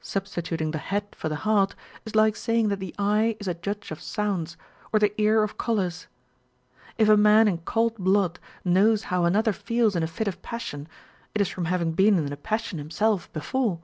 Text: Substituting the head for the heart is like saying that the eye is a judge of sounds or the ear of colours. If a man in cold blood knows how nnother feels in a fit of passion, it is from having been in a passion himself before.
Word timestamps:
Substituting 0.00 0.70
the 0.70 0.78
head 0.78 1.08
for 1.10 1.28
the 1.28 1.34
heart 1.42 1.74
is 2.04 2.14
like 2.14 2.36
saying 2.36 2.68
that 2.68 2.78
the 2.78 2.94
eye 3.00 3.36
is 3.40 3.48
a 3.48 3.54
judge 3.54 3.90
of 3.90 4.00
sounds 4.00 4.56
or 4.92 5.00
the 5.00 5.12
ear 5.20 5.42
of 5.42 5.58
colours. 5.58 6.06
If 6.98 7.08
a 7.08 7.16
man 7.16 7.48
in 7.48 7.58
cold 7.58 7.96
blood 7.96 8.38
knows 8.64 9.02
how 9.10 9.22
nnother 9.22 9.52
feels 9.52 9.96
in 9.96 10.04
a 10.04 10.06
fit 10.06 10.28
of 10.28 10.40
passion, 10.40 10.86
it 11.34 11.40
is 11.40 11.48
from 11.48 11.64
having 11.64 11.94
been 11.94 12.16
in 12.16 12.32
a 12.32 12.36
passion 12.36 12.78
himself 12.78 13.32
before. 13.32 13.80